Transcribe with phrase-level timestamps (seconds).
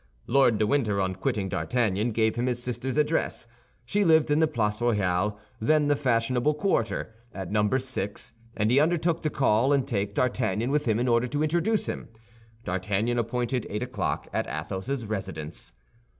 [0.25, 3.45] Lord de Winter, on quitting D'Artagnan, gave him his sister's address.
[3.85, 9.29] She lived in the Place Royale—then the fashionable quarter—at Number 6, and he undertook to
[9.29, 12.09] call and take D'Artagnan with him in order to introduce him.
[12.65, 15.71] D'Artagnan appointed eight o'clock at Athos's residence.